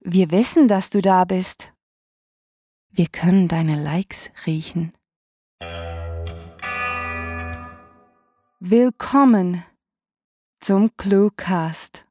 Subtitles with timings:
[0.00, 1.72] Wir wissen, dass du da bist.
[2.90, 4.92] Wir können deine Likes riechen.
[8.60, 9.64] Willkommen
[10.60, 12.06] zum Cluecast.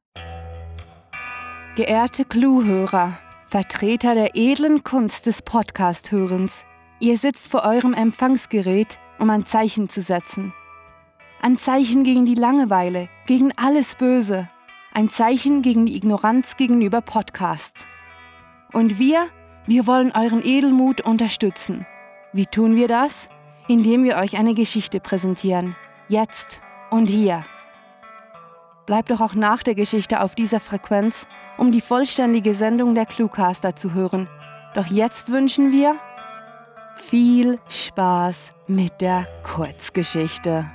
[1.76, 6.66] Geehrte Cluehörer, Vertreter der edlen Kunst des Podcast-Hörens,
[7.00, 10.52] ihr sitzt vor eurem Empfangsgerät, um ein Zeichen zu setzen.
[11.40, 14.50] Ein Zeichen gegen die Langeweile, gegen alles Böse.
[14.92, 17.86] Ein Zeichen gegen die Ignoranz gegenüber Podcasts.
[18.72, 19.28] Und wir,
[19.66, 21.86] wir wollen euren Edelmut unterstützen.
[22.32, 23.28] Wie tun wir das?
[23.68, 25.76] Indem wir euch eine Geschichte präsentieren.
[26.08, 26.60] Jetzt
[26.90, 27.44] und hier.
[28.86, 31.26] Bleibt doch auch nach der Geschichte auf dieser Frequenz,
[31.58, 34.28] um die vollständige Sendung der Cluecaster zu hören.
[34.74, 35.96] Doch jetzt wünschen wir
[36.96, 40.70] viel Spaß mit der Kurzgeschichte.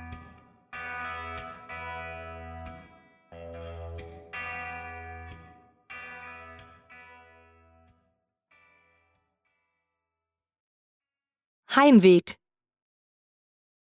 [11.76, 12.36] Heimweg.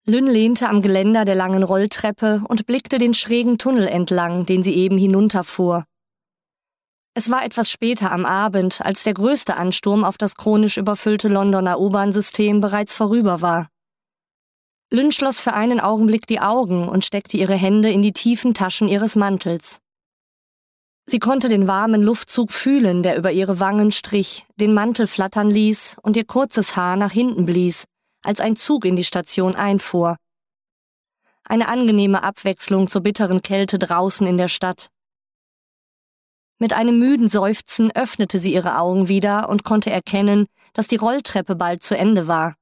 [0.06, 4.74] Lynn lehnte am Geländer der langen Rolltreppe und blickte den schrägen Tunnel entlang, den sie
[4.74, 5.86] eben hinunterfuhr.
[7.14, 11.80] Es war etwas später am Abend, als der größte Ansturm auf das chronisch überfüllte Londoner
[11.80, 13.70] U-Bahn-System bereits vorüber war.
[14.92, 18.88] Lynn schloss für einen Augenblick die Augen und steckte ihre Hände in die tiefen Taschen
[18.88, 19.80] ihres Mantels.
[21.10, 25.98] Sie konnte den warmen Luftzug fühlen, der über ihre Wangen strich, den Mantel flattern ließ
[26.04, 27.86] und ihr kurzes Haar nach hinten blies,
[28.22, 30.18] als ein Zug in die Station einfuhr.
[31.44, 34.92] Eine angenehme Abwechslung zur bitteren Kälte draußen in der Stadt.
[36.60, 41.56] Mit einem müden Seufzen öffnete sie ihre Augen wieder und konnte erkennen, dass die Rolltreppe
[41.56, 42.54] bald zu Ende war.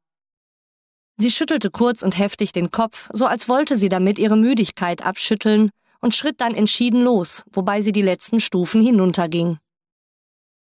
[1.18, 5.70] Sie schüttelte kurz und heftig den Kopf, so als wollte sie damit ihre Müdigkeit abschütteln,
[6.02, 9.60] und schritt dann entschieden los, wobei sie die letzten Stufen hinunterging.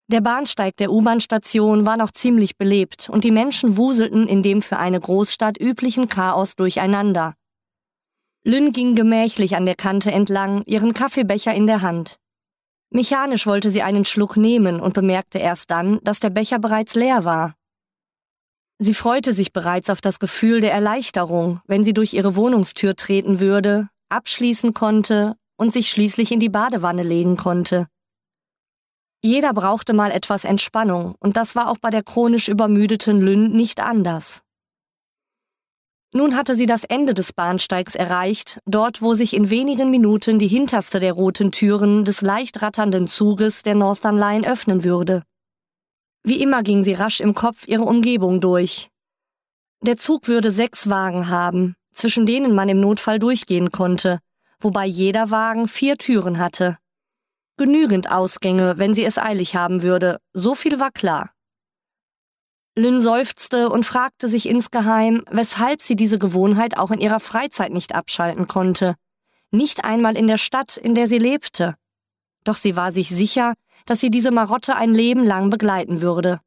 [0.08, 4.76] Der Bahnsteig der U-Bahn-Station war noch ziemlich belebt und die Menschen wuselten in dem für
[4.76, 7.34] eine Großstadt üblichen Chaos durcheinander.
[8.44, 12.18] Lynn ging gemächlich an der Kante entlang, ihren Kaffeebecher in der Hand.
[12.90, 17.24] Mechanisch wollte sie einen Schluck nehmen und bemerkte erst dann, dass der Becher bereits leer
[17.24, 17.54] war.
[18.78, 23.40] Sie freute sich bereits auf das Gefühl der Erleichterung, wenn sie durch ihre Wohnungstür treten
[23.40, 27.86] würde, abschließen konnte und sich schließlich in die Badewanne legen konnte.
[29.22, 33.80] Jeder brauchte mal etwas Entspannung, und das war auch bei der chronisch übermüdeten Lynn nicht
[33.80, 34.42] anders.
[36.12, 40.46] Nun hatte sie das Ende des Bahnsteigs erreicht, dort wo sich in wenigen Minuten die
[40.46, 45.24] hinterste der roten Türen des leicht ratternden Zuges der Northern Line öffnen würde.
[46.22, 48.90] Wie immer ging sie rasch im Kopf ihre Umgebung durch.
[49.80, 54.18] Der Zug würde sechs Wagen haben, zwischen denen man im Notfall durchgehen konnte,
[54.60, 56.76] wobei jeder Wagen vier Türen hatte.
[57.56, 61.30] Genügend Ausgänge, wenn sie es eilig haben würde, so viel war klar.
[62.76, 67.94] Lynn seufzte und fragte sich insgeheim, weshalb sie diese Gewohnheit auch in ihrer Freizeit nicht
[67.94, 68.96] abschalten konnte.
[69.52, 71.76] Nicht einmal in der Stadt, in der sie lebte.
[72.42, 73.54] Doch sie war sich sicher,
[73.86, 76.40] dass sie diese Marotte ein Leben lang begleiten würde.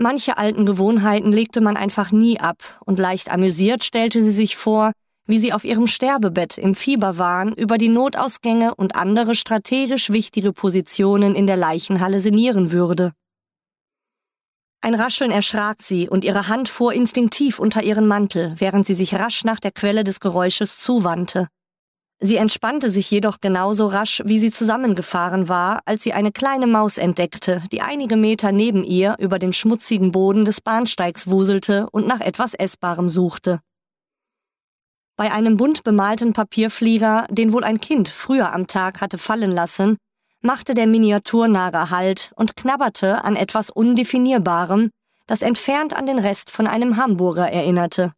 [0.00, 4.92] Manche alten Gewohnheiten legte man einfach nie ab, und leicht amüsiert stellte sie sich vor,
[5.26, 11.34] wie sie auf ihrem Sterbebett im Fieberwahn über die Notausgänge und andere strategisch wichtige Positionen
[11.34, 13.12] in der Leichenhalle sinnieren würde.
[14.80, 19.16] Ein Rascheln erschrak sie und ihre Hand fuhr instinktiv unter ihren Mantel, während sie sich
[19.16, 21.48] rasch nach der Quelle des Geräusches zuwandte.
[22.20, 26.98] Sie entspannte sich jedoch genauso rasch, wie sie zusammengefahren war, als sie eine kleine Maus
[26.98, 32.20] entdeckte, die einige Meter neben ihr über den schmutzigen Boden des Bahnsteigs wuselte und nach
[32.20, 33.60] etwas Essbarem suchte.
[35.16, 39.96] Bei einem bunt bemalten Papierflieger, den wohl ein Kind früher am Tag hatte fallen lassen,
[40.40, 44.90] machte der Miniaturnager Halt und knabberte an etwas Undefinierbarem,
[45.26, 48.12] das entfernt an den Rest von einem Hamburger erinnerte.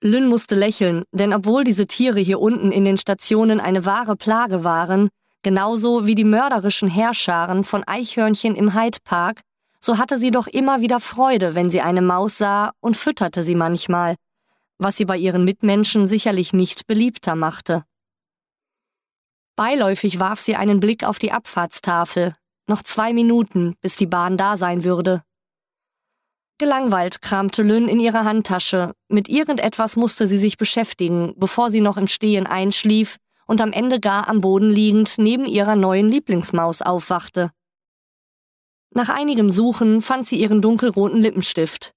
[0.00, 4.62] Lynn musste lächeln, denn obwohl diese Tiere hier unten in den Stationen eine wahre Plage
[4.62, 5.08] waren,
[5.42, 9.40] genauso wie die mörderischen Heerscharen von Eichhörnchen im Hyde Park,
[9.80, 13.54] so hatte sie doch immer wieder Freude, wenn sie eine Maus sah und fütterte sie
[13.54, 14.16] manchmal,
[14.78, 17.84] was sie bei ihren Mitmenschen sicherlich nicht beliebter machte.
[19.56, 22.34] Beiläufig warf sie einen Blick auf die Abfahrtstafel.
[22.68, 25.22] Noch zwei Minuten, bis die Bahn da sein würde.
[26.58, 28.94] Gelangweilt kramte Lynn in ihrer Handtasche.
[29.08, 34.00] Mit irgendetwas musste sie sich beschäftigen, bevor sie noch im Stehen einschlief und am Ende
[34.00, 37.50] gar am Boden liegend neben ihrer neuen Lieblingsmaus aufwachte.
[38.94, 41.92] Nach einigem Suchen fand sie ihren dunkelroten Lippenstift.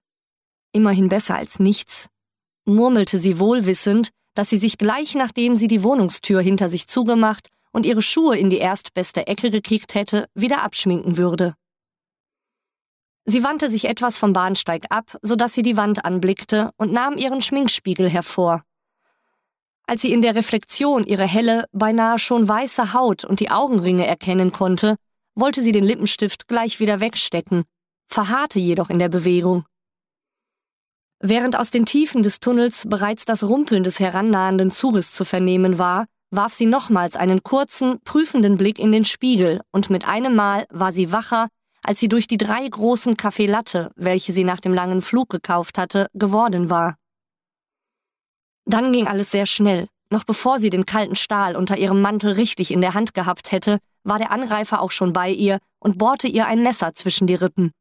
[0.74, 2.10] Immerhin besser als nichts,
[2.66, 7.86] murmelte sie wohlwissend, dass sie sich gleich nachdem sie die Wohnungstür hinter sich zugemacht und
[7.86, 11.56] ihre Schuhe in die erstbeste Ecke gekickt hätte, wieder abschminken würde.
[13.30, 17.16] Sie wandte sich etwas vom Bahnsteig ab, so dass sie die Wand anblickte und nahm
[17.16, 18.64] ihren Schminkspiegel hervor.
[19.86, 24.52] Als sie in der Reflexion ihre helle, beinahe schon weiße Haut und die Augenringe erkennen
[24.52, 24.96] konnte,
[25.36, 27.66] wollte sie den Lippenstift gleich wieder wegstecken,
[28.08, 29.64] verharrte jedoch in der Bewegung.
[31.20, 36.08] Während aus den Tiefen des Tunnels bereits das Rumpeln des herannahenden Zuges zu vernehmen war,
[36.32, 40.92] warf sie nochmals einen kurzen, prüfenden Blick in den Spiegel, und mit einem Mal war
[40.92, 41.48] sie wacher,
[41.90, 45.80] als sie durch die drei großen Kaffee Latte, welche sie nach dem langen Flug gekauft
[45.80, 46.98] hatte, geworden war.
[48.66, 49.88] Dann ging alles sehr schnell.
[50.12, 53.80] Noch bevor sie den kalten Stahl unter ihrem Mantel richtig in der Hand gehabt hätte,
[54.04, 57.72] war der Angreifer auch schon bei ihr und bohrte ihr ein Messer zwischen die Rippen.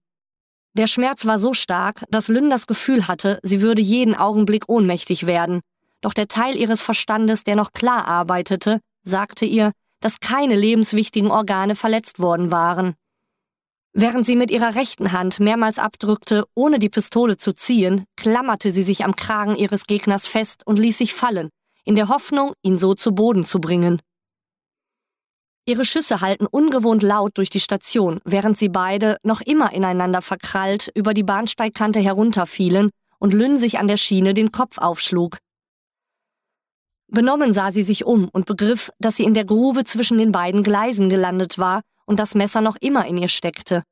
[0.72, 5.26] Der Schmerz war so stark, dass Lynn das Gefühl hatte, sie würde jeden Augenblick ohnmächtig
[5.26, 5.60] werden.
[6.00, 11.74] Doch der Teil ihres Verstandes, der noch klar arbeitete, sagte ihr, dass keine lebenswichtigen Organe
[11.74, 12.94] verletzt worden waren.
[13.92, 18.82] Während sie mit ihrer rechten Hand mehrmals abdrückte, ohne die Pistole zu ziehen, klammerte sie
[18.82, 21.48] sich am Kragen ihres Gegners fest und ließ sich fallen,
[21.84, 24.00] in der Hoffnung, ihn so zu Boden zu bringen.
[25.66, 30.90] Ihre Schüsse hallten ungewohnt laut durch die Station, während sie beide, noch immer ineinander verkrallt,
[30.94, 35.38] über die Bahnsteigkante herunterfielen und Lynn sich an der Schiene den Kopf aufschlug.
[37.08, 40.62] Benommen sah sie sich um und begriff, dass sie in der Grube zwischen den beiden
[40.62, 43.82] Gleisen gelandet war und das Messer noch immer in ihr steckte.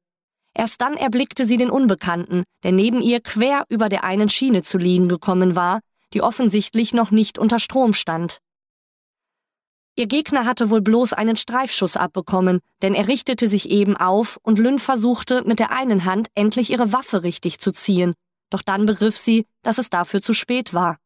[0.55, 4.79] Erst dann erblickte sie den Unbekannten, der neben ihr quer über der einen Schiene zu
[4.79, 5.81] liegen gekommen war,
[6.15, 8.39] die offensichtlich noch nicht unter Strom stand.
[9.99, 14.59] Ihr Gegner hatte wohl bloß einen Streifschuss abbekommen, denn er richtete sich eben auf und
[14.59, 18.15] Lynn versuchte mit der einen Hand endlich ihre Waffe richtig zu ziehen,
[18.51, 20.99] doch dann begriff sie, dass es dafür zu spät war.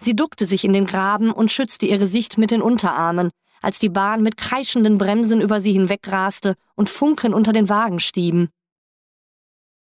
[0.00, 3.30] Sie duckte sich in den Graben und schützte ihr Gesicht mit den Unterarmen,
[3.62, 8.50] als die Bahn mit kreischenden Bremsen über sie hinwegraste und Funken unter den Wagen stieben.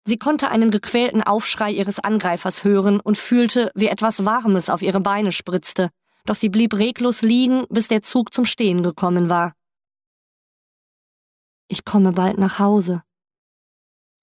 [0.06, 5.02] Sie konnte einen gequälten Aufschrei ihres Angreifers hören und fühlte, wie etwas Warmes auf ihre
[5.02, 5.90] Beine spritzte,
[6.26, 9.54] doch sie blieb reglos liegen, bis der Zug zum Stehen gekommen war.
[11.68, 13.04] Ich komme bald nach Hause,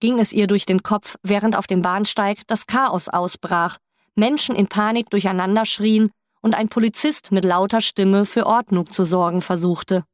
[0.01, 3.79] ging es ihr durch den Kopf, während auf dem Bahnsteig das Chaos ausbrach,
[4.15, 6.11] Menschen in Panik durcheinander schrien
[6.45, 10.05] und ein Polizist mit lauter Stimme für Ordnung zu sorgen versuchte.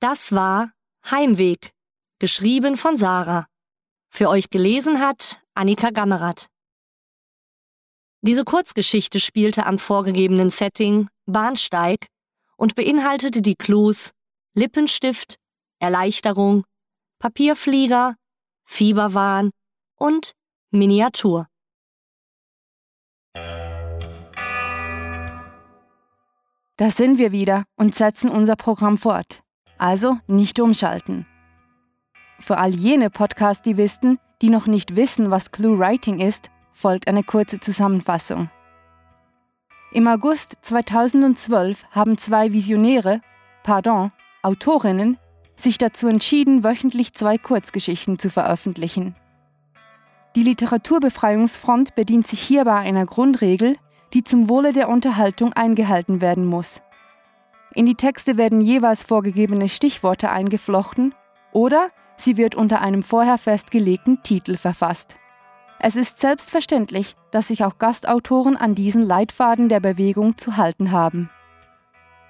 [0.00, 0.72] Das war
[1.08, 1.70] Heimweg,
[2.18, 3.46] geschrieben von Sarah.
[4.10, 6.48] Für euch gelesen hat Annika Gammerath.
[8.20, 12.08] Diese Kurzgeschichte spielte am vorgegebenen Setting Bahnsteig
[12.56, 14.10] und beinhaltete die Clues
[14.54, 15.36] Lippenstift,
[15.78, 16.64] Erleichterung,
[17.20, 18.16] Papierflieger,
[18.64, 19.52] Fieberwahn
[19.94, 20.32] und
[20.72, 21.46] Miniatur.
[26.76, 29.42] Da sind wir wieder und setzen unser Programm fort.
[29.78, 31.26] Also nicht umschalten.
[32.38, 37.60] Für all jene Podcast-Divisten, die noch nicht wissen, was Clue Writing ist, folgt eine kurze
[37.60, 38.50] Zusammenfassung.
[39.92, 43.20] Im August 2012 haben zwei Visionäre,
[43.62, 44.10] pardon,
[44.42, 45.18] Autorinnen,
[45.54, 49.14] sich dazu entschieden, wöchentlich zwei Kurzgeschichten zu veröffentlichen.
[50.34, 53.76] Die Literaturbefreiungsfront bedient sich hierbei einer Grundregel,
[54.12, 56.82] die zum Wohle der Unterhaltung eingehalten werden muss.
[57.74, 61.14] In die Texte werden jeweils vorgegebene Stichworte eingeflochten
[61.52, 65.16] oder sie wird unter einem vorher festgelegten Titel verfasst.
[65.78, 71.30] Es ist selbstverständlich, dass sich auch Gastautoren an diesen Leitfaden der Bewegung zu halten haben.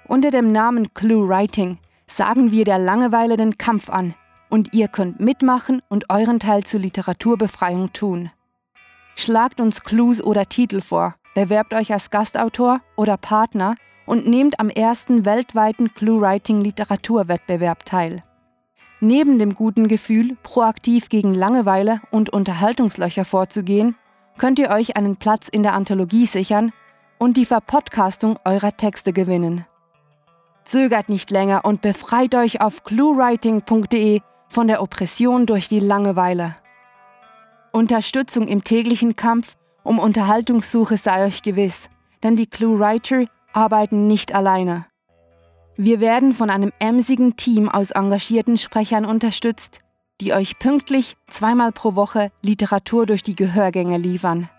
[0.07, 1.77] Unter dem Namen Clue Writing
[2.07, 4.15] sagen wir der Langeweile den Kampf an
[4.49, 8.31] und ihr könnt mitmachen und euren Teil zur Literaturbefreiung tun.
[9.15, 13.75] Schlagt uns Clues oder Titel vor, Bewerbt euch als Gastautor oder Partner
[14.05, 18.21] und nehmt am ersten weltweiten ClueWriting Literaturwettbewerb teil.
[18.99, 23.95] Neben dem guten Gefühl, proaktiv gegen Langeweile und Unterhaltungslöcher vorzugehen,
[24.37, 26.71] könnt ihr euch einen Platz in der Anthologie sichern
[27.17, 29.65] und die Verpodcastung eurer Texte gewinnen.
[30.63, 36.55] Zögert nicht länger und befreit euch auf cluewriting.de von der Oppression durch die Langeweile.
[37.71, 41.89] Unterstützung im täglichen Kampf um Unterhaltungssuche sei euch gewiss,
[42.23, 44.85] denn die Clue-Writer arbeiten nicht alleine.
[45.75, 49.79] Wir werden von einem emsigen Team aus engagierten Sprechern unterstützt,
[50.21, 54.49] die euch pünktlich zweimal pro Woche Literatur durch die Gehörgänge liefern.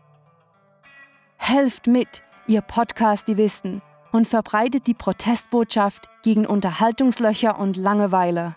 [1.38, 3.80] Helft mit, ihr Podcast-Divisten,
[4.12, 8.54] und verbreitet die Protestbotschaft gegen Unterhaltungslöcher und Langeweile.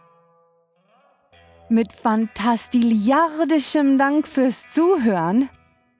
[1.69, 5.49] Mit fantastiliardischem Dank fürs Zuhören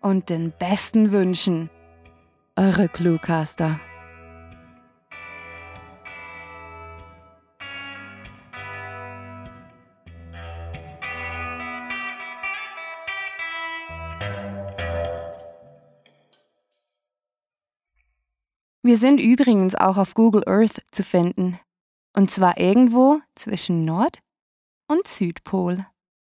[0.02, 1.70] und den besten Wünschen.
[2.58, 3.80] Eure Cluecaster.
[18.84, 21.60] Wir sind übrigens auch auf Google Earth zu finden.
[22.16, 24.20] Und zwar irgendwo zwischen Nord-
[24.88, 25.86] und Südpol.